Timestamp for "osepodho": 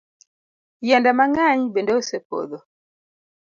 1.99-2.57